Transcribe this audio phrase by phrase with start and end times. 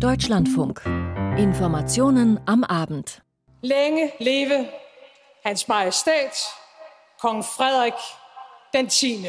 [0.00, 0.82] Deutschlandfunk.
[1.38, 3.22] Informationen am Abend.
[3.62, 4.68] Länge lebe
[5.42, 6.32] Hans Majestät,
[7.18, 7.94] Kong Frederik
[8.74, 9.28] den 10.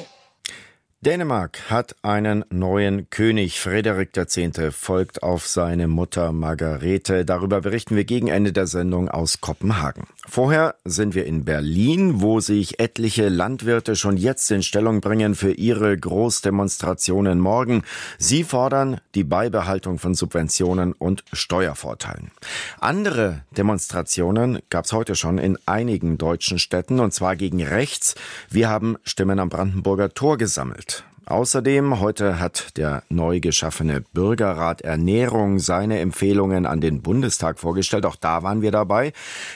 [1.01, 3.59] Dänemark hat einen neuen König.
[3.59, 4.39] Frederik X.
[4.71, 7.23] folgt auf seine Mutter Margarete.
[7.23, 10.07] Darüber berichten wir gegen Ende der Sendung aus Kopenhagen.
[10.27, 15.51] Vorher sind wir in Berlin, wo sich etliche Landwirte schon jetzt in Stellung bringen für
[15.51, 17.83] ihre Großdemonstrationen morgen.
[18.17, 22.31] Sie fordern die Beibehaltung von Subventionen und Steuervorteilen.
[22.79, 28.15] Andere Demonstrationen gab es heute schon in einigen deutschen Städten, und zwar gegen rechts.
[28.49, 30.96] Wir haben Stimmen am Brandenburger Tor gesammelt.
[31.27, 38.05] Außerdem heute hat der neu geschaffene Bürgerrat Ernährung seine Empfehlungen an den Bundestag vorgestellt.
[38.05, 39.11] Auch da waren wir dabei.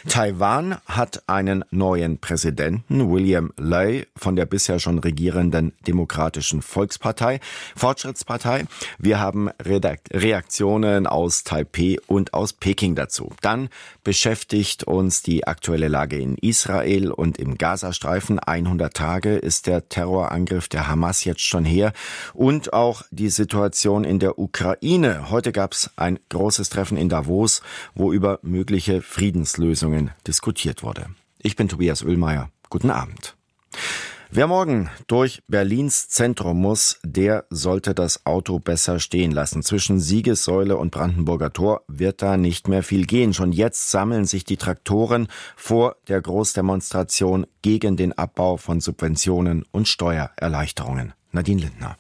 [0.05, 7.39] Taiwan hat einen neuen Präsidenten, William Lei von der bisher schon regierenden Demokratischen Volkspartei,
[7.77, 8.65] Fortschrittspartei.
[8.97, 13.31] Wir haben Reaktionen aus Taipei und aus Peking dazu.
[13.39, 13.69] Dann
[14.03, 18.39] beschäftigt uns die aktuelle Lage in Israel und im Gazastreifen.
[18.39, 21.93] 100 Tage ist der Terrorangriff der Hamas jetzt schon her.
[22.33, 25.29] Und auch die Situation in der Ukraine.
[25.29, 27.61] Heute gab es ein großes Treffen in Davos,
[27.95, 31.07] wo über mögliche Friedenslösungen diskutiert wurde.
[31.39, 32.49] Ich bin Tobias Oehlmeier.
[32.69, 33.35] Guten Abend.
[34.33, 39.61] Wer morgen durch Berlins Zentrum muss, der sollte das Auto besser stehen lassen.
[39.61, 43.33] Zwischen Siegessäule und Brandenburger Tor wird da nicht mehr viel gehen.
[43.33, 49.89] Schon jetzt sammeln sich die Traktoren vor der Großdemonstration gegen den Abbau von Subventionen und
[49.89, 51.11] Steuererleichterungen.
[51.31, 51.97] Nadine Lindner.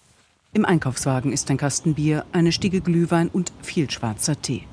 [0.53, 4.63] Im Einkaufswagen ist ein Kasten Bier, eine Stiege Glühwein und viel schwarzer Tee.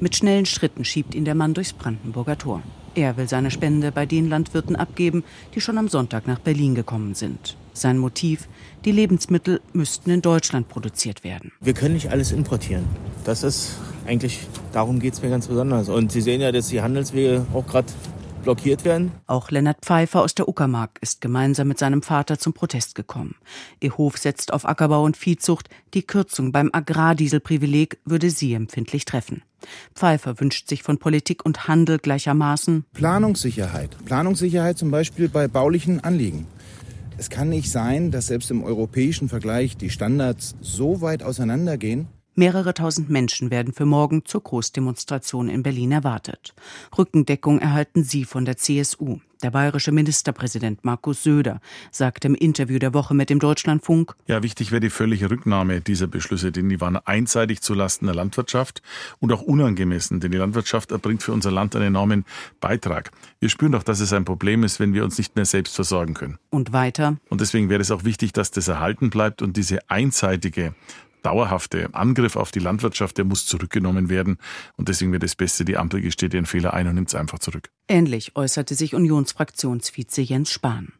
[0.00, 2.62] Mit schnellen Schritten schiebt ihn der Mann durchs Brandenburger Tor.
[2.94, 5.24] Er will seine Spende bei den Landwirten abgeben,
[5.54, 7.56] die schon am Sonntag nach Berlin gekommen sind.
[7.72, 8.48] Sein Motiv,
[8.84, 11.50] die Lebensmittel müssten in Deutschland produziert werden.
[11.60, 12.84] Wir können nicht alles importieren.
[13.24, 15.88] Das ist eigentlich, darum geht es mir ganz besonders.
[15.88, 17.88] Und Sie sehen ja, dass die Handelswege auch gerade
[18.44, 19.10] blockiert werden.
[19.26, 23.34] Auch Lennart Pfeiffer aus der Uckermark ist gemeinsam mit seinem Vater zum Protest gekommen.
[23.80, 25.68] Ihr Hof setzt auf Ackerbau und Viehzucht.
[25.94, 29.42] Die Kürzung beim Agrardieselprivileg würde sie empfindlich treffen.
[29.94, 33.96] Pfeiffer wünscht sich von Politik und Handel gleichermaßen Planungssicherheit.
[34.04, 36.46] Planungssicherheit zum Beispiel bei baulichen Anliegen.
[37.16, 42.74] Es kann nicht sein, dass selbst im europäischen Vergleich die Standards so weit auseinandergehen, Mehrere
[42.74, 46.52] tausend Menschen werden für morgen zur Großdemonstration in Berlin erwartet.
[46.98, 49.20] Rückendeckung erhalten sie von der CSU.
[49.44, 51.60] Der bayerische Ministerpräsident Markus Söder
[51.92, 56.08] sagte im Interview der Woche mit dem Deutschlandfunk: Ja, wichtig wäre die völlige Rücknahme dieser
[56.08, 58.82] Beschlüsse, denn die waren einseitig zulasten der Landwirtschaft
[59.20, 62.24] und auch unangemessen, denn die Landwirtschaft erbringt für unser Land einen enormen
[62.58, 63.12] Beitrag.
[63.38, 66.14] Wir spüren doch, dass es ein Problem ist, wenn wir uns nicht mehr selbst versorgen
[66.14, 66.38] können.
[66.50, 67.18] Und weiter.
[67.28, 70.74] Und deswegen wäre es auch wichtig, dass das erhalten bleibt und diese einseitige
[71.24, 74.38] dauerhafte Angriff auf die Landwirtschaft, der muss zurückgenommen werden.
[74.76, 77.38] Und deswegen wäre das Beste, die Ampel gesteht ihren Fehler ein und nimmt es einfach
[77.38, 77.70] zurück.
[77.88, 80.92] Ähnlich äußerte sich Unionsfraktionsvize Jens Spahn.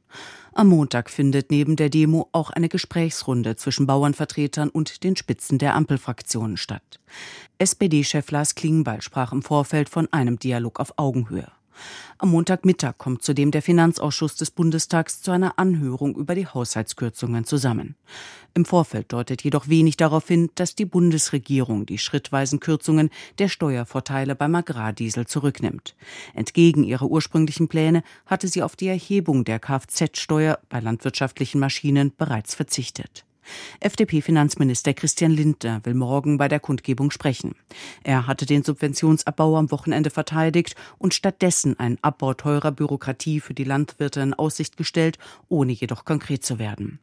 [0.56, 5.74] Am Montag findet neben der Demo auch eine Gesprächsrunde zwischen Bauernvertretern und den Spitzen der
[5.74, 7.00] Ampelfraktionen statt.
[7.58, 11.50] SPD-Chef Lars Klingbeil sprach im Vorfeld von einem Dialog auf Augenhöhe.
[12.18, 17.96] Am Montagmittag kommt zudem der Finanzausschuss des Bundestags zu einer Anhörung über die Haushaltskürzungen zusammen.
[18.54, 24.36] Im Vorfeld deutet jedoch wenig darauf hin, dass die Bundesregierung die schrittweisen Kürzungen der Steuervorteile
[24.36, 25.96] beim Agrardiesel zurücknimmt.
[26.34, 32.54] Entgegen ihrer ursprünglichen Pläne hatte sie auf die Erhebung der Kfz-Steuer bei landwirtschaftlichen Maschinen bereits
[32.54, 33.24] verzichtet.
[33.80, 37.54] FDP-Finanzminister Christian Lindner will morgen bei der Kundgebung sprechen.
[38.02, 43.64] Er hatte den Subventionsabbau am Wochenende verteidigt und stattdessen einen Abbau teurer Bürokratie für die
[43.64, 45.18] Landwirte in Aussicht gestellt,
[45.48, 46.98] ohne jedoch konkret zu werden.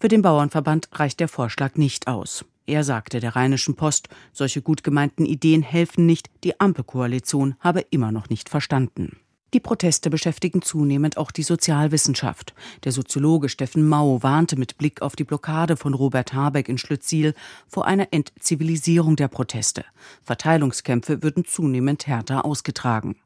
[0.00, 2.44] Für den Bauernverband reicht der Vorschlag nicht aus.
[2.66, 8.12] Er sagte der Rheinischen Post, solche gut gemeinten Ideen helfen nicht, die Ampelkoalition habe immer
[8.12, 9.18] noch nicht verstanden.
[9.54, 12.54] Die Proteste beschäftigen zunehmend auch die Sozialwissenschaft.
[12.84, 17.34] Der Soziologe Steffen Mau warnte mit Blick auf die Blockade von Robert Habeck in Schlütziel
[17.68, 19.84] vor einer Entzivilisierung der Proteste.
[20.22, 23.16] Verteilungskämpfe würden zunehmend härter ausgetragen.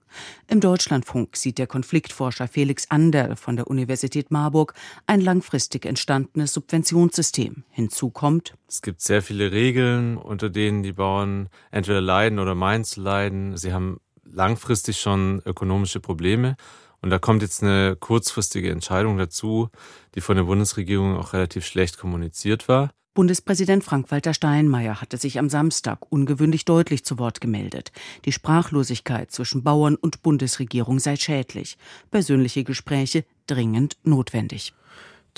[0.48, 4.74] Im Deutschlandfunk sieht der Konfliktforscher Felix Anderl von der Universität Marburg
[5.06, 7.64] ein langfristig entstandenes Subventionssystem.
[7.70, 12.84] Hinzu kommt, es gibt sehr viele Regeln, unter denen die Bauern entweder leiden oder meinen
[12.84, 13.56] zu leiden.
[13.56, 14.00] Sie haben
[14.32, 16.56] langfristig schon ökonomische Probleme.
[17.02, 19.68] Und da kommt jetzt eine kurzfristige Entscheidung dazu,
[20.14, 22.90] die von der Bundesregierung auch relativ schlecht kommuniziert war.
[23.14, 27.90] Bundespräsident Frank-Walter Steinmeier hatte sich am Samstag ungewöhnlich deutlich zu Wort gemeldet.
[28.26, 31.78] Die Sprachlosigkeit zwischen Bauern und Bundesregierung sei schädlich.
[32.10, 34.74] Persönliche Gespräche dringend notwendig.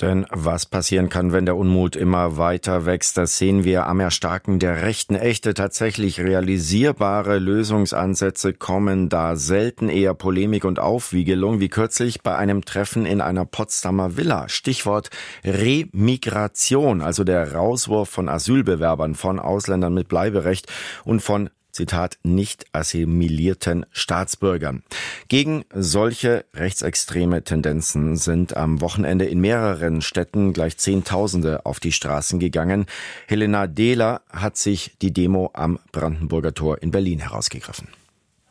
[0.01, 4.57] Denn was passieren kann, wenn der Unmut immer weiter wächst, das sehen wir am Erstarken
[4.57, 5.15] der Rechten.
[5.15, 12.63] Echte, tatsächlich realisierbare Lösungsansätze kommen da selten eher Polemik und Aufwiegelung, wie kürzlich bei einem
[12.63, 14.47] Treffen in einer Potsdamer Villa.
[14.47, 15.09] Stichwort
[15.43, 20.67] Remigration, also der Rauswurf von Asylbewerbern, von Ausländern mit Bleiberecht
[21.03, 24.83] und von Zitat, nicht assimilierten Staatsbürgern.
[25.27, 32.39] Gegen solche rechtsextreme Tendenzen sind am Wochenende in mehreren Städten gleich Zehntausende auf die Straßen
[32.39, 32.85] gegangen.
[33.27, 37.87] Helena Dehler hat sich die Demo am Brandenburger Tor in Berlin herausgegriffen.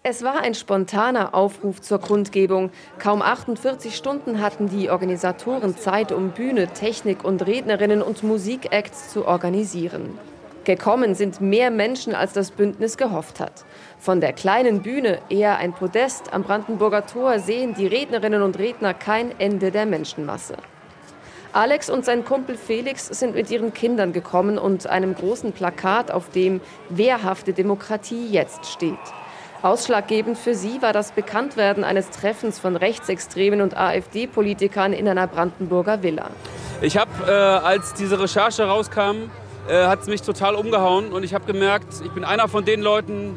[0.04, 2.70] Es war ein spontaner Aufruf zur Kundgebung.
[2.98, 9.26] Kaum 48 Stunden hatten die Organisatoren Zeit, um Bühne, Technik und Rednerinnen und Musikacts zu
[9.26, 10.18] organisieren.
[10.68, 13.64] Gekommen sind mehr Menschen, als das Bündnis gehofft hat.
[13.98, 18.92] Von der kleinen Bühne, eher ein Podest am Brandenburger Tor, sehen die Rednerinnen und Redner
[18.92, 20.56] kein Ende der Menschenmasse.
[21.54, 26.28] Alex und sein Kumpel Felix sind mit ihren Kindern gekommen und einem großen Plakat, auf
[26.28, 26.60] dem
[26.90, 28.98] Wehrhafte Demokratie jetzt steht.
[29.62, 36.02] Ausschlaggebend für sie war das Bekanntwerden eines Treffens von Rechtsextremen und AfD-Politikern in einer Brandenburger
[36.02, 36.28] Villa.
[36.82, 39.30] Ich habe, äh, als diese Recherche rauskam,
[39.68, 42.80] äh, hat es mich total umgehauen und ich habe gemerkt, ich bin einer von den
[42.80, 43.36] Leuten,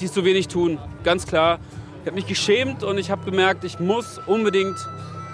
[0.00, 0.78] die so wenig tun.
[1.04, 1.58] Ganz klar.
[2.02, 4.76] Ich habe mich geschämt und ich habe gemerkt, ich muss unbedingt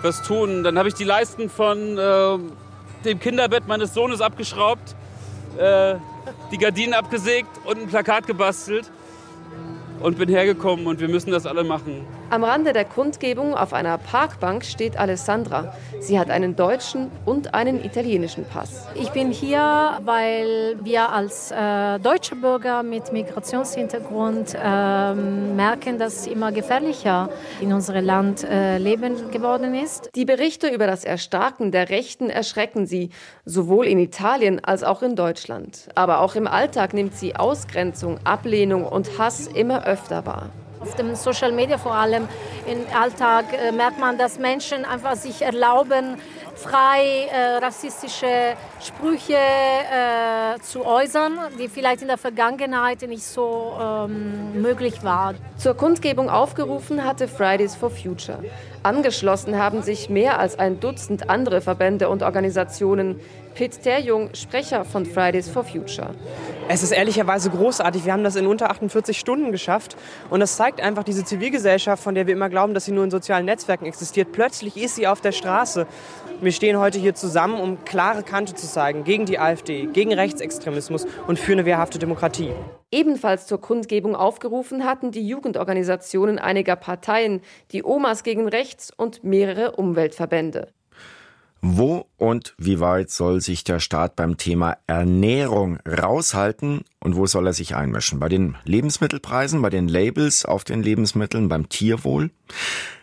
[0.02, 0.64] was tun.
[0.64, 2.38] Dann habe ich die Leisten von äh,
[3.04, 4.94] dem Kinderbett meines Sohnes abgeschraubt,
[5.58, 5.96] äh,
[6.50, 8.90] die Gardinen abgesägt und ein Plakat gebastelt
[10.00, 12.06] und bin hergekommen und wir müssen das alle machen.
[12.30, 15.74] Am Rande der Kundgebung auf einer Parkbank steht Alessandra.
[16.00, 18.88] Sie hat einen deutschen und einen italienischen Pass.
[18.94, 26.50] Ich bin hier, weil wir als äh, deutsche Bürger mit Migrationshintergrund äh, merken, dass immer
[26.50, 27.28] gefährlicher
[27.60, 30.10] in unserem Land äh, Leben geworden ist.
[30.14, 33.10] Die Berichte über das Erstarken der Rechten erschrecken sie,
[33.44, 35.88] sowohl in Italien als auch in Deutschland.
[35.94, 40.50] Aber auch im Alltag nimmt sie Ausgrenzung, Ablehnung und Hass immer öfter wahr.
[40.84, 42.28] Auf dem Social Media vor allem
[42.66, 46.18] im Alltag äh, merkt man, dass Menschen einfach sich erlauben,
[46.54, 54.60] frei äh, rassistische Sprüche äh, zu äußern, die vielleicht in der Vergangenheit nicht so ähm,
[54.60, 55.36] möglich waren.
[55.56, 58.44] Zur Kundgebung aufgerufen hatte Fridays for Future.
[58.82, 63.20] Angeschlossen haben sich mehr als ein Dutzend andere Verbände und Organisationen.
[63.54, 66.10] Pitt Terjung, Sprecher von Fridays for Future.
[66.68, 68.04] Es ist ehrlicherweise großartig.
[68.04, 69.96] Wir haben das in unter 48 Stunden geschafft.
[70.28, 73.12] Und das zeigt einfach diese Zivilgesellschaft, von der wir immer glauben, dass sie nur in
[73.12, 74.32] sozialen Netzwerken existiert.
[74.32, 75.86] Plötzlich ist sie auf der Straße.
[76.40, 81.06] Wir stehen heute hier zusammen, um klare Kante zu zeigen gegen die AfD, gegen Rechtsextremismus
[81.28, 82.50] und für eine wehrhafte Demokratie.
[82.90, 87.40] Ebenfalls zur Kundgebung aufgerufen hatten die Jugendorganisationen einiger Parteien,
[87.70, 90.72] die Omas gegen Rechts und mehrere Umweltverbände.
[91.66, 97.46] Wo und wie weit soll sich der Staat beim Thema Ernährung raushalten und wo soll
[97.46, 98.20] er sich einmischen?
[98.20, 102.28] Bei den Lebensmittelpreisen, bei den Labels auf den Lebensmitteln, beim Tierwohl?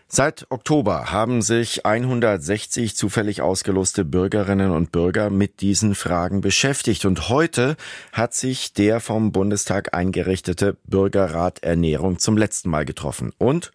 [0.08, 7.06] Seit Oktober haben sich 160 zufällig ausgeloste Bürgerinnen und Bürger mit diesen Fragen beschäftigt.
[7.06, 7.78] Und heute
[8.14, 13.32] hat sich der vom Bundestag eingerichtete Bürgerrat Ernährung zum letzten Mal getroffen.
[13.40, 13.72] Und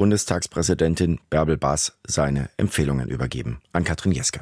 [0.00, 4.40] Bundestagspräsidentin Bärbel Baas seine Empfehlungen übergeben an Katrin Jeske.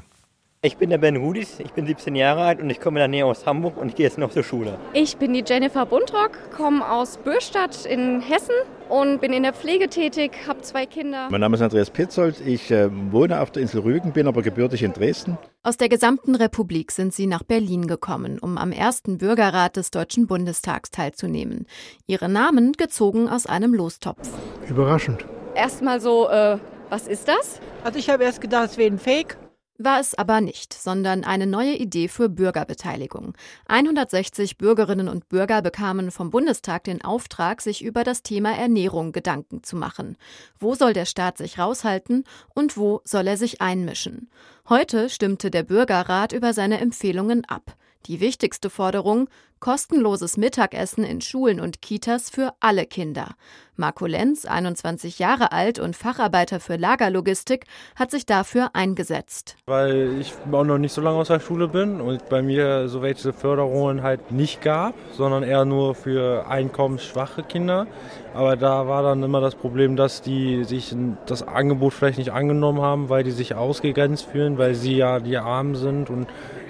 [0.62, 3.08] Ich bin der Ben Rudis, ich bin 17 Jahre alt und ich komme in der
[3.08, 4.78] Nähe aus Hamburg und ich gehe jetzt noch zur Schule.
[4.93, 8.54] Ich bin die Jennifer Buntrock, komme aus Bürstadt in Hessen
[8.88, 11.26] und bin in der Pflege tätig, habe zwei Kinder.
[11.28, 14.85] Mein Name ist Andreas Petzold, ich äh, wohne auf der Insel Rügen, bin aber gebürtig
[14.85, 15.38] in Dresden.
[15.64, 20.28] Aus der gesamten Republik sind sie nach Berlin gekommen, um am ersten Bürgerrat des Deutschen
[20.28, 21.66] Bundestags teilzunehmen.
[22.06, 24.28] Ihre Namen gezogen aus einem Lostopf.
[24.68, 25.25] Überraschend.
[25.55, 27.61] Erstmal so, äh, was ist das?
[27.85, 29.37] Also ich habe erst gedacht, es wäre ein Fake.
[29.81, 33.35] War es aber nicht, sondern eine neue Idee für Bürgerbeteiligung.
[33.69, 39.62] 160 Bürgerinnen und Bürger bekamen vom Bundestag den Auftrag, sich über das Thema Ernährung Gedanken
[39.62, 40.17] zu machen.
[40.59, 42.25] Wo soll der Staat sich raushalten
[42.55, 44.31] und wo soll er sich einmischen?
[44.69, 47.76] Heute stimmte der Bürgerrat über seine Empfehlungen ab.
[48.07, 49.28] Die wichtigste Forderung
[49.61, 53.35] kostenloses Mittagessen in Schulen und Kitas für alle Kinder.
[53.76, 59.57] Marco Lenz, 21 Jahre alt und Facharbeiter für Lagerlogistik, hat sich dafür eingesetzt.
[59.67, 63.02] Weil ich auch noch nicht so lange aus der Schule bin und bei mir so
[63.02, 67.87] welche Förderungen halt nicht gab, sondern eher nur für einkommensschwache Kinder.
[68.35, 70.95] Aber da war dann immer das Problem, dass die sich
[71.26, 75.37] das Angebot vielleicht nicht angenommen haben, weil die sich ausgegrenzt fühlen, weil sie ja die
[75.37, 76.26] Armen sind und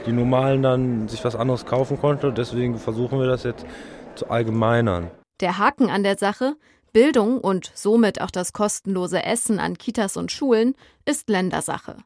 [0.09, 2.35] die Normalen dann sich was anderes kaufen konnten.
[2.35, 3.67] Deswegen versuchen wir das jetzt
[4.15, 5.11] zu allgemeinern.
[5.41, 6.57] Der Haken an der Sache,
[6.93, 10.75] Bildung und somit auch das kostenlose Essen an Kitas und Schulen
[11.05, 11.97] ist Ländersache.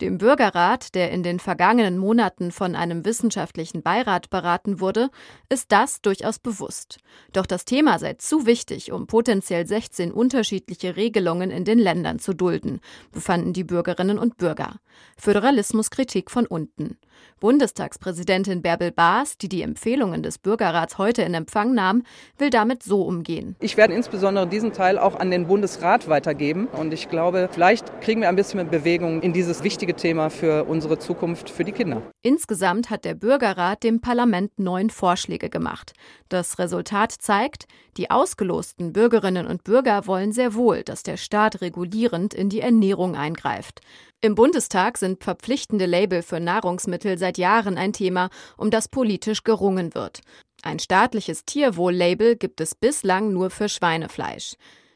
[0.00, 5.10] Dem Bürgerrat, der in den vergangenen Monaten von einem wissenschaftlichen Beirat beraten wurde,
[5.48, 6.98] ist das durchaus bewusst.
[7.32, 12.34] Doch das Thema sei zu wichtig, um potenziell 16 unterschiedliche Regelungen in den Ländern zu
[12.34, 12.80] dulden,
[13.12, 14.76] befanden die Bürgerinnen und Bürger.
[15.16, 16.98] Föderalismuskritik von unten.
[17.40, 22.04] Bundestagspräsidentin Bärbel Baas, die die Empfehlungen des Bürgerrats heute in Empfang nahm,
[22.38, 23.56] will damit so umgehen.
[23.60, 26.66] Ich werde insbesondere diesen Teil auch an den Bundesrat weitergeben.
[26.66, 30.98] Und ich glaube, vielleicht kriegen wir ein bisschen Bewegung in dieses wichtige Thema für unsere
[30.98, 32.02] Zukunft, für die Kinder.
[32.22, 35.92] Insgesamt hat der Bürgerrat dem Parlament neun Vorschläge gemacht.
[36.28, 37.66] Das Resultat zeigt,
[37.96, 43.16] die ausgelosten Bürgerinnen und Bürger wollen sehr wohl, dass der Staat regulierend in die Ernährung
[43.16, 43.80] eingreift.
[44.20, 49.94] Im Bundestag sind verpflichtende Label für Nahrungsmittel seit Jahren ein Thema, um das politisch gerungen
[49.94, 50.20] wird.
[50.62, 54.54] Ein staatliches Tierwohl-Label gibt es bislang nur für Schweinefleisch.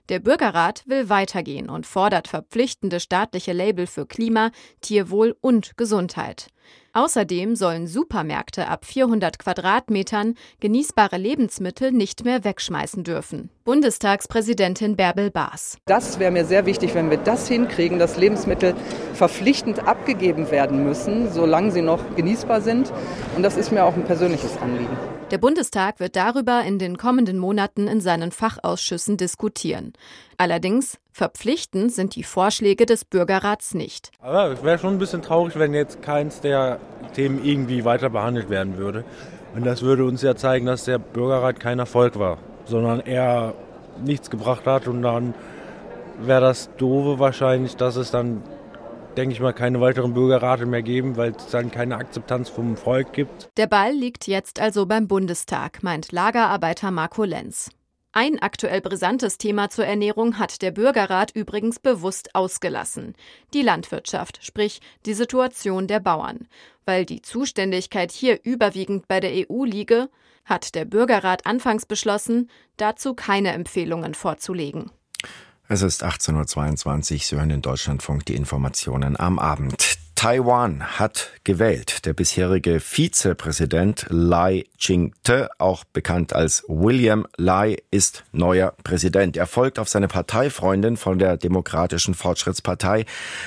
[0.09, 6.47] Der Bürgerrat will weitergehen und fordert verpflichtende staatliche Label für Klima, Tierwohl und Gesundheit.
[6.93, 13.51] Außerdem sollen Supermärkte ab 400 Quadratmetern genießbare Lebensmittel nicht mehr wegschmeißen dürfen.
[13.65, 15.77] Bundestagspräsidentin Bärbel Baas.
[15.87, 18.75] Das wäre mir sehr wichtig, wenn wir das hinkriegen, dass Lebensmittel
[19.13, 22.93] verpflichtend abgegeben werden müssen, solange sie noch genießbar sind.
[23.37, 24.97] Und das ist mir auch ein persönliches Anliegen.
[25.33, 29.93] Der Bundestag wird darüber in den kommenden Monaten in seinen Fachausschüssen diskutieren.
[30.39, 34.13] Allerdings verpflichtend sind die Vorschläge des Bürgerrats nicht.
[34.21, 36.79] Aber es wäre schon ein bisschen traurig, wenn jetzt keins der
[37.15, 39.05] Themen irgendwie weiter behandelt werden würde.
[39.57, 43.55] Und das würde uns ja zeigen, dass der Bürgerrat kein Erfolg war, sondern eher
[44.05, 44.87] nichts gebracht hat.
[44.87, 45.35] Und dann
[46.21, 48.45] wäre das Doofe wahrscheinlich, dass es dann
[49.17, 53.13] denke ich mal, keine weiteren Bürgerrate mehr geben, weil es dann keine Akzeptanz vom Volk
[53.13, 53.51] gibt.
[53.57, 57.71] Der Ball liegt jetzt also beim Bundestag, meint Lagerarbeiter Marco Lenz.
[58.13, 63.15] Ein aktuell brisantes Thema zur Ernährung hat der Bürgerrat übrigens bewusst ausgelassen.
[63.53, 66.49] Die Landwirtschaft, sprich die Situation der Bauern.
[66.87, 70.09] Weil die Zuständigkeit hier überwiegend bei der EU liege,
[70.47, 74.91] hat der Bürgerrat anfangs beschlossen, dazu keine Empfehlungen vorzulegen.
[75.69, 79.99] Es ist 18.22 Uhr, Sie hören in Deutschlandfunk die Informationen am Abend.
[80.15, 82.07] Taiwan hat gewählt.
[82.07, 89.37] Der bisherige Vizepräsident Lai Ching-te, auch bekannt als William Lai, ist neuer Präsident.
[89.37, 93.05] Er folgt auf seine Parteifreundin von der Demokratischen Fortschrittspartei,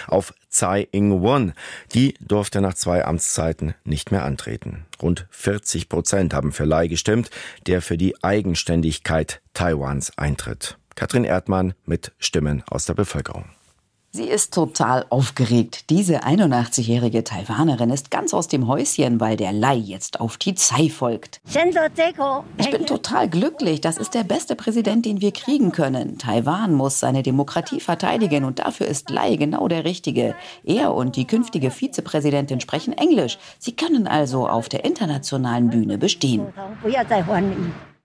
[0.07, 1.53] auf Tsai Ing-wen.
[1.93, 4.85] Die durfte nach zwei Amtszeiten nicht mehr antreten.
[5.01, 7.29] Rund 40 Prozent haben für Lai gestimmt,
[7.65, 10.77] der für die Eigenständigkeit Taiwans eintritt.
[10.99, 13.45] Katrin Erdmann mit Stimmen aus der Bevölkerung.
[14.11, 15.89] Sie ist total aufgeregt.
[15.89, 20.89] Diese 81-jährige Taiwanerin ist ganz aus dem Häuschen, weil der Lai jetzt auf die Tsai
[20.89, 21.39] folgt.
[22.57, 23.79] Ich bin total glücklich.
[23.79, 26.17] Das ist der beste Präsident, den wir kriegen können.
[26.17, 30.35] Taiwan muss seine Demokratie verteidigen und dafür ist Lai genau der Richtige.
[30.65, 33.37] Er und die künftige Vizepräsidentin sprechen Englisch.
[33.57, 36.47] Sie können also auf der internationalen Bühne bestehen.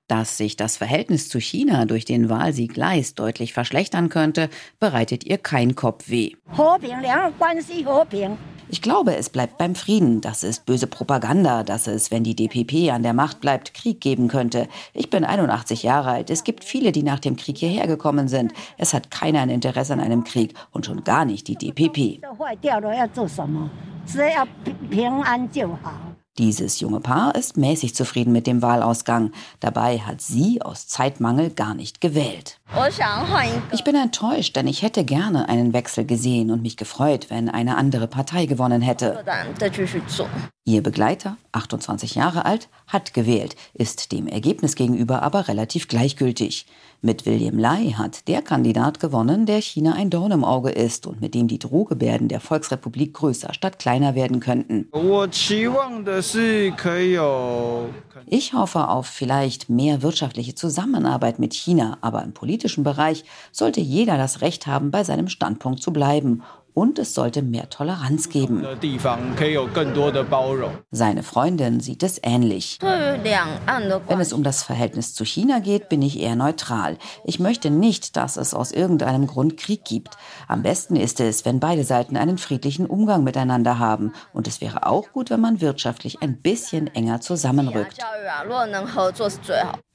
[0.06, 5.38] Dass sich das Verhältnis zu China durch den Wahlsieg Leis deutlich verschlechtern könnte, bereitet ihr
[5.38, 6.32] kein Kopfweh.
[8.68, 10.20] Ich glaube, es bleibt beim Frieden.
[10.20, 14.28] Das ist böse Propaganda, dass es, wenn die DPP an der Macht bleibt, Krieg geben
[14.28, 14.68] könnte.
[14.92, 16.28] Ich bin 81 Jahre alt.
[16.28, 18.52] Es gibt viele, die nach dem Krieg hierher gekommen sind.
[18.76, 22.20] Es hat keiner ein Interesse an einem Krieg und schon gar nicht die DPP.
[26.36, 29.30] Dieses junge Paar ist mäßig zufrieden mit dem Wahlausgang.
[29.60, 32.58] Dabei hat sie aus Zeitmangel gar nicht gewählt.
[33.70, 37.76] Ich bin enttäuscht, denn ich hätte gerne einen Wechsel gesehen und mich gefreut, wenn eine
[37.76, 39.24] andere Partei gewonnen hätte.
[40.64, 46.66] Ihr Begleiter, 28 Jahre alt, hat gewählt, ist dem Ergebnis gegenüber aber relativ gleichgültig.
[47.04, 51.20] Mit William Lai hat der Kandidat gewonnen, der China ein Dorn im Auge ist und
[51.20, 54.88] mit dem die Drohgebärden der Volksrepublik größer statt kleiner werden könnten.
[58.24, 64.16] Ich hoffe auf vielleicht mehr wirtschaftliche Zusammenarbeit mit China, aber im politischen Bereich sollte jeder
[64.16, 66.42] das Recht haben, bei seinem Standpunkt zu bleiben
[66.74, 68.66] und es sollte mehr Toleranz geben.
[70.90, 72.78] Seine Freundin sieht es ähnlich.
[74.08, 76.98] Wenn es um das Verhältnis zu China geht, bin ich eher neutral.
[77.24, 80.16] Ich möchte nicht, dass es aus irgendeinem Grund Krieg gibt.
[80.48, 84.12] Am besten ist es, wenn beide Seiten einen friedlichen Umgang miteinander haben.
[84.32, 87.98] Und es wäre auch gut, wenn man wirtschaftlich ein bisschen enger zusammenrückt.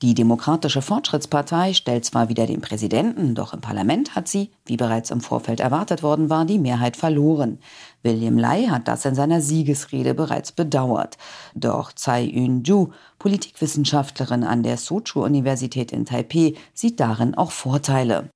[0.01, 5.11] Die Demokratische Fortschrittspartei stellt zwar wieder den Präsidenten, doch im Parlament hat sie, wie bereits
[5.11, 7.59] im Vorfeld erwartet worden war, die Mehrheit verloren.
[8.03, 11.17] William Lai hat das in seiner Siegesrede bereits bedauert.
[11.53, 12.89] Doch Tsai Yun-ju,
[13.19, 18.29] Politikwissenschaftlerin an der Soochow-Universität in Taipeh, sieht darin auch Vorteile.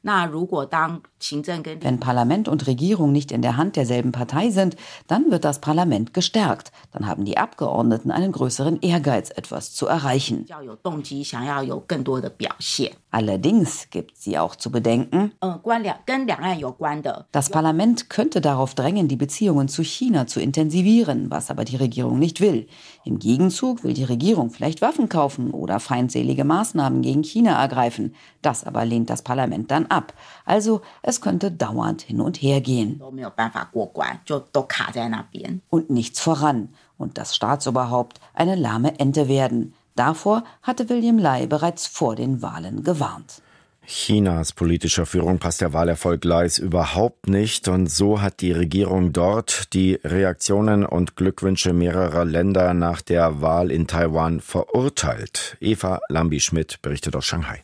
[1.81, 4.75] Wenn Parlament und Regierung nicht in der Hand derselben Partei sind,
[5.07, 6.73] dann wird das Parlament gestärkt.
[6.91, 10.45] Dann haben die Abgeordneten einen größeren Ehrgeiz, etwas zu erreichen.
[13.11, 15.31] Allerdings gibt sie auch zu bedenken,
[17.31, 19.15] das Parlament könnte darauf drängen, die
[19.53, 22.67] Beziehungen zu China zu intensivieren, was aber die Regierung nicht will.
[23.05, 28.15] Im Gegenzug will die Regierung vielleicht Waffen kaufen oder feindselige Maßnahmen gegen China ergreifen.
[28.41, 30.13] Das aber lehnt das Parlament dann ab.
[30.45, 32.99] Also es könnte dauernd hin und her gehen.
[35.69, 36.69] Und nichts voran.
[36.97, 39.75] Und das Staatsoberhaupt eine lahme Ente werden.
[39.95, 43.43] Davor hatte William Lai bereits vor den Wahlen gewarnt.
[43.85, 49.73] Chinas politischer Führung passt der Wahlerfolg Leis überhaupt nicht und so hat die Regierung dort
[49.73, 55.57] die Reaktionen und Glückwünsche mehrerer Länder nach der Wahl in Taiwan verurteilt.
[55.59, 57.63] Eva Lambi-Schmidt berichtet aus Shanghai.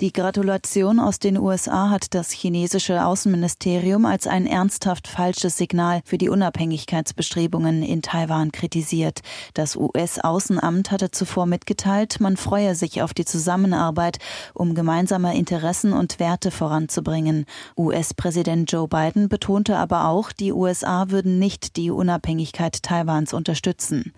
[0.00, 6.16] Die Gratulation aus den USA hat das chinesische Außenministerium als ein ernsthaft falsches Signal für
[6.16, 9.20] die Unabhängigkeitsbestrebungen in Taiwan kritisiert.
[9.52, 14.16] Das US-Außenamt hatte zuvor mitgeteilt, man freue sich auf die Zusammenarbeit,
[14.54, 17.44] um gemeinsame Interessen und Werte voranzubringen.
[17.76, 24.14] US-Präsident Joe Biden betonte aber auch, die USA würden nicht die Unabhängigkeit Taiwans unterstützen.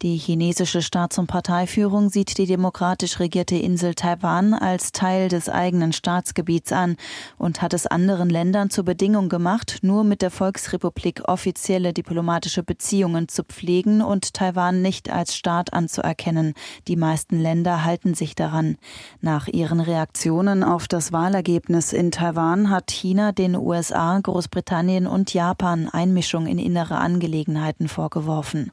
[0.00, 5.92] Die chinesische Staats- und Parteiführung sieht die demokratisch regierte Insel Taiwan als Teil des eigenen
[5.92, 6.96] Staatsgebiets an
[7.38, 13.28] und hat es anderen Ländern zur Bedingung gemacht, nur mit der Volksrepublik offizielle diplomatische Beziehungen
[13.28, 16.54] zu pflegen und Taiwan nicht als Staat anzuerkennen.
[16.88, 18.76] Die meisten Länder halten sich daran.
[19.20, 25.88] Nach ihren Reaktionen auf das Wahlergebnis in Taiwan hat China den USA, Großbritannien und Japan
[25.88, 28.70] Einmischung in innere Angelegenheiten vorgeworfen.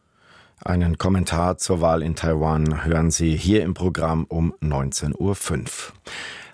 [0.66, 5.68] Einen Kommentar zur Wahl in Taiwan hören Sie hier im Programm um 19.05 Uhr.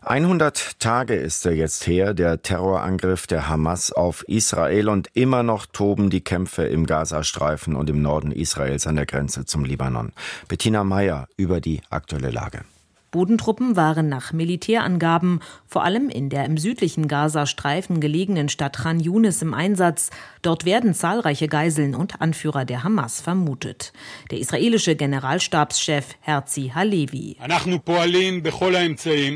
[0.02, 5.66] 100 Tage ist er jetzt her, der Terrorangriff der Hamas auf Israel und immer noch
[5.66, 10.14] toben die Kämpfe im Gazastreifen und im Norden Israels an der Grenze zum Libanon.
[10.48, 12.62] Bettina Meyer über die aktuelle Lage.
[13.12, 19.42] Bodentruppen waren nach Militärangaben vor allem in der im südlichen Gazastreifen gelegenen Stadt Khan Yunis
[19.42, 20.12] im Einsatz.
[20.42, 23.94] Dort werden zahlreiche Geiseln und Anführer der Hamas vermutet.
[24.30, 27.38] Der israelische Generalstabschef Herzi Halevi.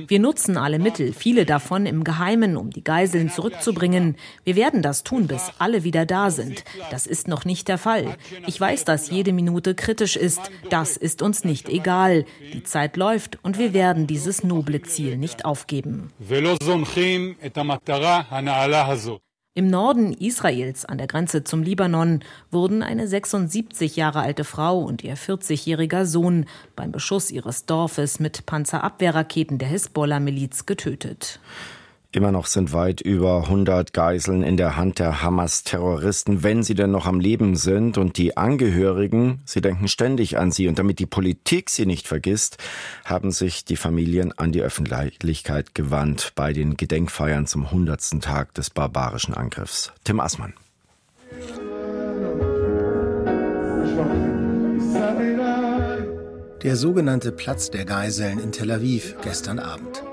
[0.07, 4.17] Wir nutzen alle Mittel, viele davon im Geheimen, um die Geiseln zurückzubringen.
[4.43, 6.63] Wir werden das tun, bis alle wieder da sind.
[6.91, 8.17] Das ist noch nicht der Fall.
[8.45, 10.41] Ich weiß, dass jede Minute kritisch ist.
[10.69, 12.25] Das ist uns nicht egal.
[12.53, 16.11] Die Zeit läuft und wir werden dieses noble Ziel nicht aufgeben.
[19.55, 25.03] Im Norden Israels an der Grenze zum Libanon wurden eine 76 Jahre alte Frau und
[25.03, 31.39] ihr 40-jähriger Sohn beim Beschuss ihres Dorfes mit Panzerabwehrraketen der Hisbollah-Miliz getötet.
[32.15, 36.91] Immer noch sind weit über 100 Geiseln in der Hand der Hamas-Terroristen, wenn sie denn
[36.91, 37.97] noch am Leben sind.
[37.97, 40.67] Und die Angehörigen, sie denken ständig an sie.
[40.67, 42.57] Und damit die Politik sie nicht vergisst,
[43.03, 48.21] haben sich die Familien an die Öffentlichkeit gewandt bei den Gedenkfeiern zum 100.
[48.21, 49.91] Tag des barbarischen Angriffs.
[50.03, 50.53] Tim Assmann.
[56.61, 60.03] Der sogenannte Platz der Geiseln in Tel Aviv gestern Abend.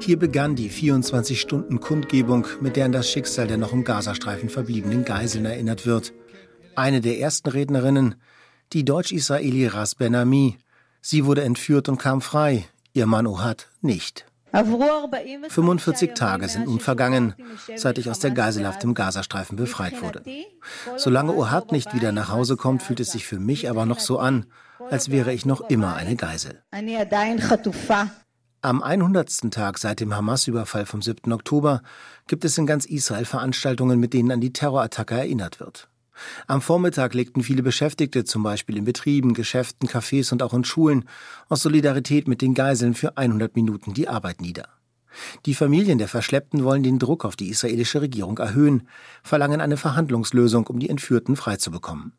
[0.00, 5.44] Hier begann die 24-Stunden-Kundgebung, mit der an das Schicksal der noch im Gazastreifen verbliebenen Geiseln
[5.44, 6.12] erinnert wird.
[6.74, 8.14] Eine der ersten Rednerinnen,
[8.72, 10.56] die Deutsch-Israeli Ras Ben Ami.
[11.02, 14.26] Sie wurde entführt und kam frei, ihr Mann Ohad nicht.
[14.52, 17.34] 45 Tage sind nun vergangen,
[17.76, 20.22] seit ich aus der Geiselhaft im Gazastreifen befreit wurde.
[20.96, 24.18] Solange Ohad nicht wieder nach Hause kommt, fühlt es sich für mich aber noch so
[24.18, 24.46] an,
[24.90, 26.62] als wäre ich noch immer eine Geisel.
[28.62, 29.50] Am 100.
[29.50, 31.32] Tag seit dem Hamas-Überfall vom 7.
[31.32, 31.80] Oktober
[32.26, 35.88] gibt es in ganz Israel Veranstaltungen, mit denen an die Terrorattacke erinnert wird.
[36.46, 41.06] Am Vormittag legten viele Beschäftigte, zum Beispiel in Betrieben, Geschäften, Cafés und auch in Schulen,
[41.48, 44.68] aus Solidarität mit den Geiseln für 100 Minuten die Arbeit nieder.
[45.46, 48.86] Die Familien der Verschleppten wollen den Druck auf die israelische Regierung erhöhen,
[49.22, 52.12] verlangen eine Verhandlungslösung, um die Entführten freizubekommen.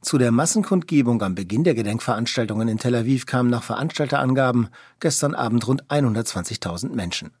[0.00, 4.68] Zu der Massenkundgebung am Beginn der Gedenkveranstaltungen in Tel Aviv kamen nach Veranstalterangaben
[5.00, 7.32] gestern Abend rund 120.000 Menschen.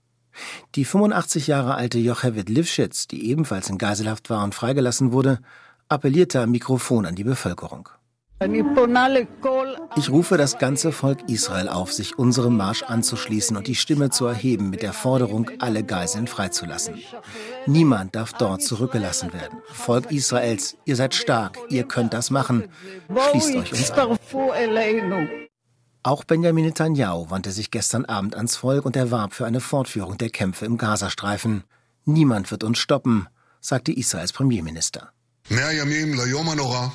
[0.74, 5.40] Die 85 Jahre alte Jocheved Livschitz, die ebenfalls in Geiselhaft war und freigelassen wurde,
[5.88, 7.88] appellierte am Mikrofon an die Bevölkerung.
[8.38, 14.26] Ich rufe das ganze Volk Israel auf, sich unserem Marsch anzuschließen und die Stimme zu
[14.26, 16.96] erheben mit der Forderung, alle Geiseln freizulassen.
[17.64, 19.60] Niemand darf dort zurückgelassen werden.
[19.72, 22.68] Volk Israels, ihr seid stark, ihr könnt das machen.
[23.30, 24.18] Schließt euch uns an.
[26.02, 30.30] Auch Benjamin Netanyahu wandte sich gestern Abend ans Volk und erwarb für eine Fortführung der
[30.30, 31.64] Kämpfe im Gazastreifen.
[32.04, 33.28] Niemand wird uns stoppen,
[33.60, 35.10] sagte Israels Premierminister.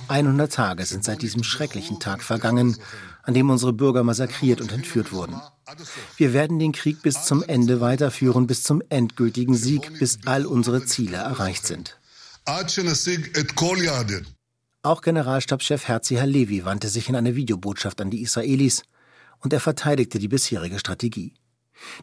[0.09, 2.75] 100 Tage sind seit diesem schrecklichen Tag vergangen,
[3.23, 5.39] an dem unsere Bürger massakriert und entführt wurden.
[6.17, 10.83] Wir werden den Krieg bis zum Ende weiterführen, bis zum endgültigen Sieg, bis all unsere
[10.83, 11.97] Ziele erreicht sind.
[14.83, 18.83] Auch Generalstabschef Herzi Halevi wandte sich in einer Videobotschaft an die Israelis
[19.39, 21.35] und er verteidigte die bisherige Strategie.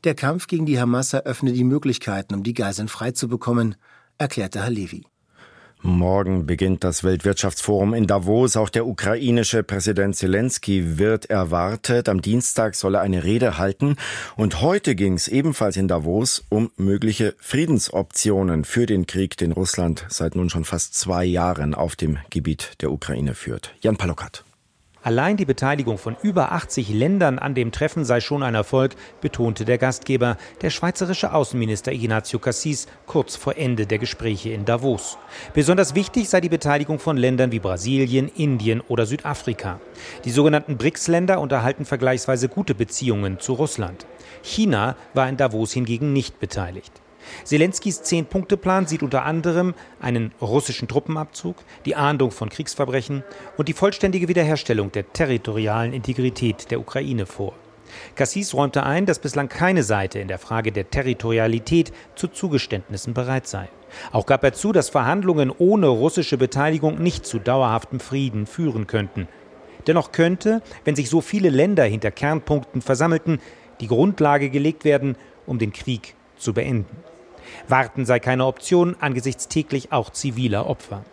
[0.04, 3.76] Der Kampf gegen die Hamas eröffne die Möglichkeiten, um die Geiseln freizubekommen,
[4.16, 5.04] erklärte Halevi.
[5.82, 8.56] Morgen beginnt das Weltwirtschaftsforum in Davos.
[8.56, 12.08] Auch der ukrainische Präsident Zelensky wird erwartet.
[12.08, 13.96] Am Dienstag soll er eine Rede halten.
[14.36, 20.04] Und heute ging es ebenfalls in Davos um mögliche Friedensoptionen für den Krieg, den Russland
[20.08, 23.72] seit nun schon fast zwei Jahren auf dem Gebiet der Ukraine führt.
[23.80, 24.44] Jan Palokat.
[25.02, 29.64] Allein die Beteiligung von über 80 Ländern an dem Treffen sei schon ein Erfolg, betonte
[29.64, 35.16] der Gastgeber, der schweizerische Außenminister Ignacio Cassis, kurz vor Ende der Gespräche in Davos.
[35.54, 39.80] Besonders wichtig sei die Beteiligung von Ländern wie Brasilien, Indien oder Südafrika.
[40.24, 44.06] Die sogenannten BRICS-Länder unterhalten vergleichsweise gute Beziehungen zu Russland.
[44.42, 46.92] China war in Davos hingegen nicht beteiligt.
[47.44, 53.24] Zelenskys Zehn-Punkte-Plan sieht unter anderem einen russischen Truppenabzug, die Ahndung von Kriegsverbrechen
[53.56, 57.54] und die vollständige Wiederherstellung der territorialen Integrität der Ukraine vor.
[58.14, 63.46] Cassis räumte ein, dass bislang keine Seite in der Frage der Territorialität zu Zugeständnissen bereit
[63.46, 63.68] sei.
[64.12, 69.28] Auch gab er zu, dass Verhandlungen ohne russische Beteiligung nicht zu dauerhaftem Frieden führen könnten.
[69.86, 73.40] Dennoch könnte, wenn sich so viele Länder hinter Kernpunkten versammelten,
[73.80, 76.96] die Grundlage gelegt werden, um den Krieg zu beenden.
[77.68, 81.04] Warten sei keine Option angesichts täglich auch ziviler Opfer.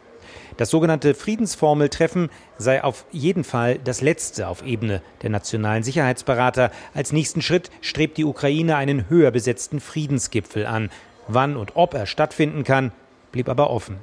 [0.58, 6.71] Das sogenannte Friedensformeltreffen sei auf jeden Fall das letzte auf Ebene der nationalen Sicherheitsberater.
[6.93, 10.89] Als nächsten Schritt strebt die Ukraine einen höher besetzten Friedensgipfel an.
[11.28, 12.91] Wann und ob er stattfinden kann,
[13.32, 13.98] blieb aber offen.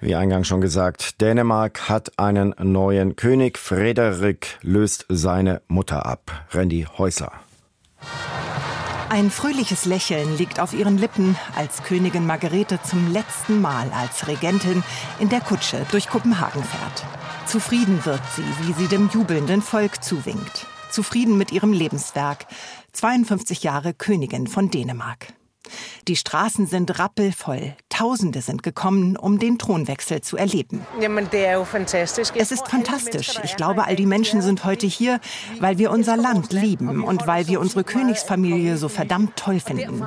[0.00, 3.58] Wie eingangs schon gesagt, Dänemark hat einen neuen König.
[3.58, 6.46] Frederik löst seine Mutter ab.
[6.52, 7.32] Randy Häusler.
[9.10, 14.84] Ein fröhliches Lächeln liegt auf ihren Lippen, als Königin Margarete zum letzten Mal als Regentin
[15.18, 17.04] in der Kutsche durch Kopenhagen fährt.
[17.44, 20.64] Zufrieden wirkt sie, wie sie dem jubelnden Volk zuwinkt.
[20.92, 22.46] Zufrieden mit ihrem Lebenswerk.
[22.92, 25.32] 52 Jahre Königin von Dänemark.
[26.08, 27.74] Die Straßen sind rappelvoll.
[27.88, 30.86] Tausende sind gekommen, um den Thronwechsel zu erleben.
[32.34, 33.38] Es ist fantastisch.
[33.44, 35.20] Ich glaube, all die Menschen sind heute hier,
[35.58, 40.06] weil wir unser Land lieben und weil wir unsere Königsfamilie so verdammt toll finden.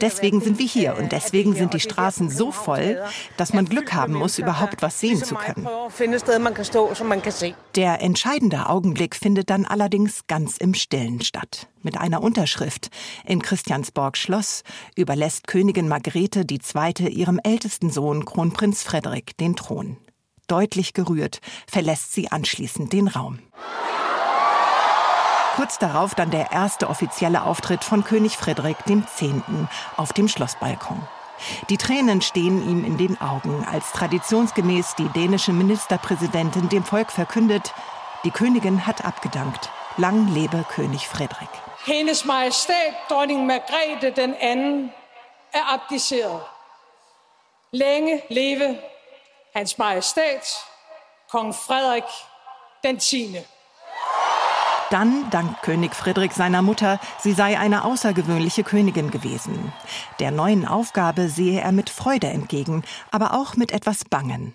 [0.00, 3.02] Deswegen sind wir hier und deswegen sind die Straßen so voll,
[3.36, 5.66] dass man Glück haben muss, überhaupt was sehen zu können.
[7.74, 12.90] Der entscheidende Augenblick findet dann allerdings ganz im Stillen statt mit einer Unterschrift.
[13.24, 14.62] In Christiansborg Schloss
[14.96, 17.08] überlässt Königin Margrethe II.
[17.08, 19.96] ihrem ältesten Sohn Kronprinz Frederik den Thron.
[20.46, 23.38] Deutlich gerührt verlässt sie anschließend den Raum.
[25.56, 29.24] Kurz darauf dann der erste offizielle Auftritt von König Frederik X.
[29.96, 31.02] auf dem Schlossbalkon.
[31.68, 37.74] Die Tränen stehen ihm in den Augen, als traditionsgemäß die dänische Ministerpräsidentin dem Volk verkündet,
[38.24, 39.70] die Königin hat abgedankt.
[39.96, 41.50] Lang lebe König Frederik.
[41.86, 44.92] Hendes Majestæt, dronning Margrethe den anden,
[45.52, 46.42] er abdiceret.
[47.70, 48.78] Længe leve
[49.54, 50.56] Hans Majestæt,
[51.30, 52.04] Kong Frederik
[52.82, 53.36] den 10.
[54.92, 59.72] Dann dankt König Friedrich seiner Mutter, sie sei eine außergewöhnliche Königin gewesen.
[60.20, 64.52] Der neuen Aufgabe sehe er mit Freude entgegen, aber auch mit etwas Bangen.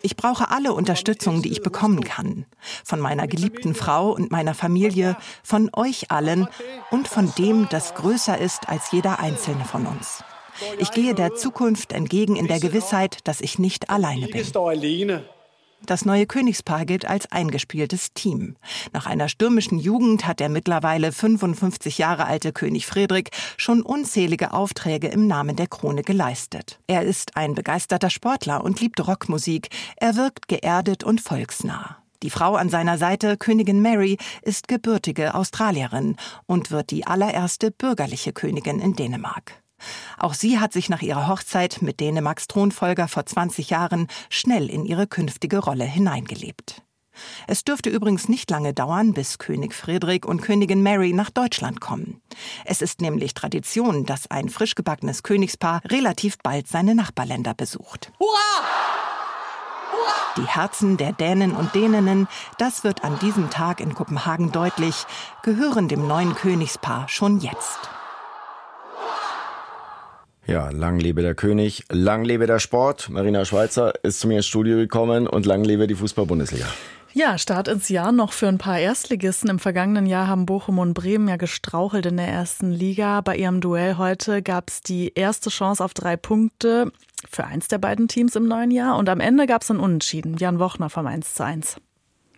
[0.00, 2.46] Ich brauche alle Unterstützung, die ich bekommen kann.
[2.82, 6.48] Von meiner geliebten Frau und meiner Familie, von euch allen
[6.90, 10.24] und von dem, das größer ist als jeder einzelne von uns.
[10.78, 14.42] Ich gehe der Zukunft entgegen in der Gewissheit, dass ich nicht alleine bin.
[15.86, 18.56] Das neue Königspaar gilt als eingespieltes Team.
[18.92, 25.08] Nach einer stürmischen Jugend hat der mittlerweile 55 Jahre alte König Friedrich schon unzählige Aufträge
[25.08, 26.80] im Namen der Krone geleistet.
[26.86, 29.68] Er ist ein begeisterter Sportler und liebt Rockmusik.
[29.96, 31.98] Er wirkt geerdet und volksnah.
[32.22, 36.16] Die Frau an seiner Seite, Königin Mary, ist gebürtige Australierin
[36.46, 39.63] und wird die allererste bürgerliche Königin in Dänemark.
[40.18, 44.84] Auch sie hat sich nach ihrer Hochzeit mit Dänemarks Thronfolger vor 20 Jahren schnell in
[44.84, 46.82] ihre künftige Rolle hineingelebt.
[47.46, 52.20] Es dürfte übrigens nicht lange dauern, bis König Friedrich und Königin Mary nach Deutschland kommen.
[52.64, 58.12] Es ist nämlich Tradition, dass ein frisch gebackenes Königspaar relativ bald seine Nachbarländer besucht.
[58.18, 58.84] Hurra!
[60.36, 62.26] Die Herzen der Dänen und Däninnen,
[62.58, 65.04] das wird an diesem Tag in Kopenhagen deutlich,
[65.42, 67.78] gehören dem neuen Königspaar schon jetzt.
[70.46, 73.08] Ja, lang lebe der König, lang lebe der Sport.
[73.08, 76.66] Marina Schweizer ist zu mir ins Studio gekommen und lang lebe die Fußball-Bundesliga.
[77.16, 79.48] Ja, Start ins Jahr noch für ein paar Erstligisten.
[79.48, 83.20] Im vergangenen Jahr haben Bochum und Bremen ja gestrauchelt in der ersten Liga.
[83.20, 86.90] Bei ihrem Duell heute gab es die erste Chance auf drei Punkte
[87.30, 88.98] für eins der beiden Teams im neuen Jahr.
[88.98, 90.36] Und am Ende gab es ein Unentschieden.
[90.38, 91.76] Jan Wochner vom 1 zu 1.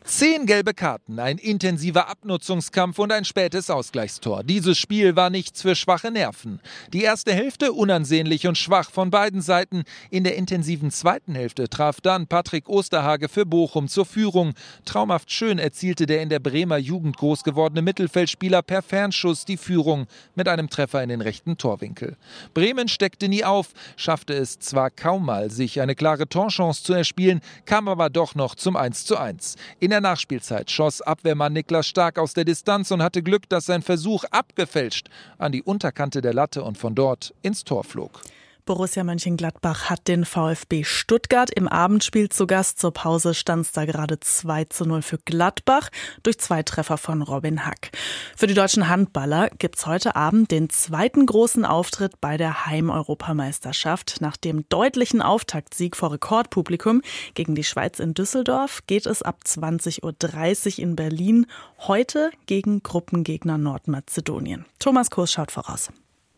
[0.09, 4.45] Zehn gelbe Karten, ein intensiver Abnutzungskampf und ein spätes Ausgleichstor.
[4.45, 6.61] Dieses Spiel war nichts für schwache Nerven.
[6.93, 9.83] Die erste Hälfte unansehnlich und schwach von beiden Seiten.
[10.11, 14.55] In der intensiven zweiten Hälfte traf dann Patrick Osterhage für Bochum zur Führung.
[14.85, 20.07] Traumhaft schön erzielte der in der Bremer Jugend groß gewordene Mittelfeldspieler per Fernschuss die Führung
[20.37, 22.17] mit einem Treffer in den rechten Torwinkel.
[22.55, 27.41] Bremen steckte nie auf, schaffte es zwar kaum mal, sich eine klare Torchance zu erspielen,
[27.65, 29.57] kam aber doch noch zum 1 zu 1.
[29.81, 33.81] In der Nachspielzeit schoss Abwehrmann Niklas Stark aus der Distanz und hatte Glück, dass sein
[33.81, 38.21] Versuch abgefälscht an die Unterkante der Latte und von dort ins Tor flog.
[38.67, 42.81] Borussia Mönchengladbach hat den VfB Stuttgart im Abendspiel zu Gast.
[42.81, 45.89] Zur Pause stand es da gerade 2 zu 0 für Gladbach
[46.25, 47.93] durch zwei Treffer von Robin Hack.
[48.37, 54.17] Für die deutschen Handballer gibt es heute Abend den zweiten großen Auftritt bei der Heimeuropameisterschaft.
[54.21, 57.03] Nach dem deutlichen Auftaktsieg vor Rekordpublikum
[57.35, 61.47] gegen die Schweiz in Düsseldorf geht es ab 20.30 Uhr in Berlin
[61.79, 64.65] heute gegen Gruppengegner Nordmazedonien.
[64.81, 65.93] Thomas Kurs schaut voraus.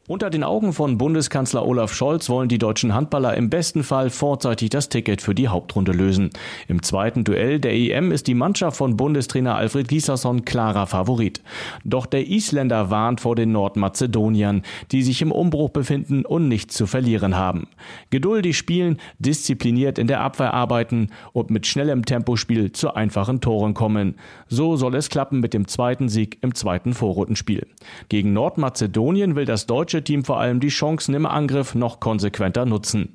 [0.08, 4.70] Unter den Augen von Bundeskanzler Olaf Scholz wollen die deutschen Handballer im besten Fall vorzeitig
[4.70, 6.30] das Ticket für die Hauptrunde lösen.
[6.66, 11.42] Im zweiten Duell der EM ist die Mannschaft von Bundestrainer Alfred Gislason klarer Favorit.
[11.84, 16.86] Doch der Isländer warnt vor den Nordmazedoniern, die sich im Umbruch befinden und nichts zu
[16.86, 17.68] verlieren haben.
[18.08, 24.14] Geduldig spielen, diszipliniert in der Abwehr arbeiten und mit schnellem Tempospiel zu einfachen Toren kommen.
[24.48, 27.66] So soll es klappen mit dem zweiten Sieg im zweiten Vorrundenspiel.
[28.08, 32.64] Gegen Nordmazedonien will das deutsche deutsche Team vor allem die Chancen im Angriff noch konsequenter
[32.64, 33.14] nutzen.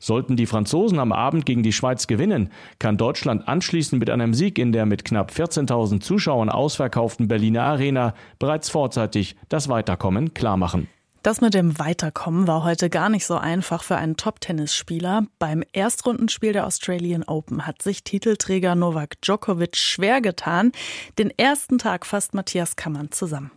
[0.00, 4.58] Sollten die Franzosen am Abend gegen die Schweiz gewinnen, kann Deutschland anschließend mit einem Sieg
[4.58, 10.88] in der mit knapp 14.000 Zuschauern ausverkauften Berliner Arena bereits vorzeitig das Weiterkommen klarmachen.
[11.22, 15.22] Das mit dem Weiterkommen war heute gar nicht so einfach für einen Top-Tennisspieler.
[15.38, 20.72] Beim Erstrundenspiel der Australian Open hat sich Titelträger Novak Djokovic schwer getan.
[21.18, 23.50] Den ersten Tag fasst Matthias Kammern zusammen.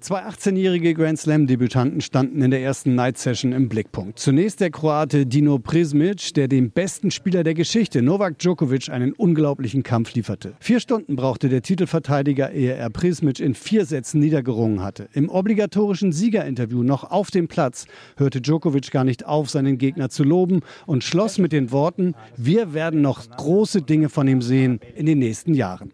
[0.00, 4.18] Zwei 18-jährige Grand Slam-Debütanten standen in der ersten Night Session im Blickpunkt.
[4.18, 9.82] Zunächst der Kroate Dino Prismic, der dem besten Spieler der Geschichte, Novak Djokovic, einen unglaublichen
[9.82, 10.54] Kampf lieferte.
[10.58, 15.06] Vier Stunden brauchte der Titelverteidiger, ehe er Prismic in vier Sätzen niedergerungen hatte.
[15.12, 17.84] Im obligatorischen Siegerinterview noch auf dem Platz
[18.16, 22.72] hörte Djokovic gar nicht auf, seinen Gegner zu loben und schloss mit den Worten, wir
[22.72, 25.92] werden noch große Dinge von ihm sehen in den nächsten Jahren.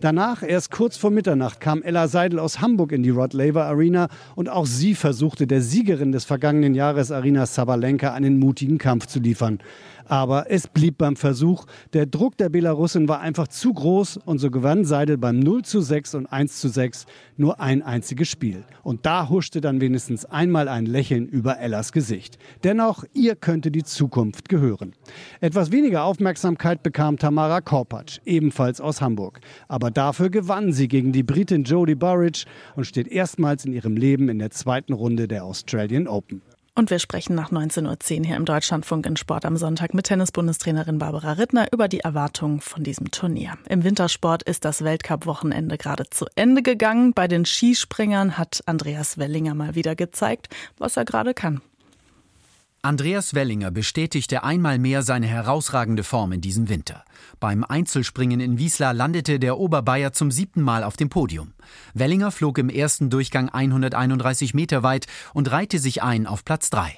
[0.00, 4.08] Danach, erst kurz vor Mitternacht, kam Ella Seidel aus Hamburg in die Rod Laver Arena
[4.34, 9.20] und auch sie versuchte der Siegerin des vergangenen Jahres, Arina Sabalenka, einen mutigen Kampf zu
[9.20, 9.58] liefern.
[10.08, 11.66] Aber es blieb beim Versuch.
[11.92, 15.80] Der Druck der Belarusin war einfach zu groß und so gewann Seidel beim 0 zu
[15.80, 18.64] 6 und 1 zu 6 nur ein einziges Spiel.
[18.82, 22.38] Und da huschte dann wenigstens einmal ein Lächeln über Ellas Gesicht.
[22.64, 24.94] Dennoch, ihr könnte die Zukunft gehören.
[25.40, 29.40] Etwas weniger Aufmerksamkeit bekam Tamara Korpatsch, ebenfalls aus Hamburg.
[29.68, 34.28] Aber dafür gewann sie gegen die Britin Jodie Burridge und steht erstmals in ihrem Leben
[34.28, 36.42] in der zweiten Runde der Australian Open.
[36.78, 40.98] Und wir sprechen nach 19.10 Uhr hier im Deutschlandfunk in Sport am Sonntag mit Tennisbundestrainerin
[40.98, 43.58] Barbara Rittner über die Erwartungen von diesem Turnier.
[43.68, 47.14] Im Wintersport ist das Weltcup-Wochenende gerade zu Ende gegangen.
[47.14, 51.62] Bei den Skispringern hat Andreas Wellinger mal wieder gezeigt, was er gerade kann.
[52.80, 57.04] Andreas Wellinger bestätigte einmal mehr seine herausragende Form in diesem Winter.
[57.40, 61.54] Beim Einzelspringen in Wiesla landete der Oberbayer zum siebten Mal auf dem Podium.
[61.94, 66.96] Wellinger flog im ersten Durchgang 131 Meter weit und reihte sich ein auf Platz 3.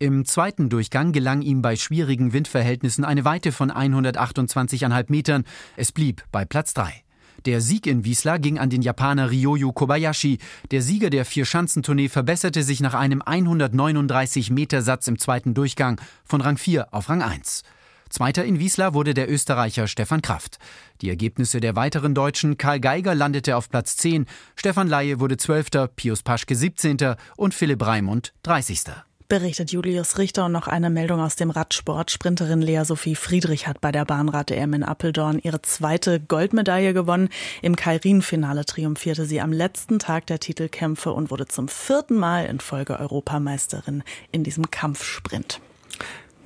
[0.00, 5.44] Im zweiten Durchgang gelang ihm bei schwierigen Windverhältnissen eine Weite von 128,5 Metern.
[5.76, 7.04] Es blieb bei Platz 3.
[7.46, 10.38] Der Sieg in Wiesla ging an den Japaner Ryoyu Kobayashi.
[10.70, 16.92] Der Sieger der Vier-Schanzentournee verbesserte sich nach einem 139-Meter-Satz im zweiten Durchgang von Rang 4
[16.92, 17.62] auf Rang 1.
[18.10, 20.58] Zweiter in Wiesla wurde der Österreicher Stefan Kraft.
[21.00, 24.26] Die Ergebnisse der weiteren Deutschen Karl Geiger landete auf Platz 10,
[24.56, 27.14] Stefan Laie wurde 12., Pius Paschke 17.
[27.36, 29.09] und Philipp Raimund 30.
[29.30, 32.10] Berichtet Julius Richter und noch eine Meldung aus dem Radsport.
[32.10, 37.28] Sprinterin Lea Sophie Friedrich hat bei der Bahnrad-EM in Appeldorn ihre zweite Goldmedaille gewonnen.
[37.62, 42.58] Im Kairin-Finale triumphierte sie am letzten Tag der Titelkämpfe und wurde zum vierten Mal in
[42.58, 45.60] Folge Europameisterin in diesem Kampfsprint.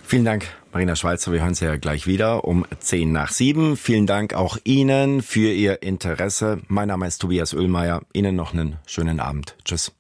[0.03, 1.33] Vielen Dank, Marina Schweizer.
[1.33, 3.79] Wir hören Sie ja gleich wieder um 10 nach 7.
[3.79, 6.61] Vielen Dank auch Ihnen für Ihr Interesse.
[6.69, 8.03] Mein Name ist Tobias Oehlmeier.
[8.13, 9.57] Ihnen noch einen schönen Abend.
[9.65, 9.91] Tschüss.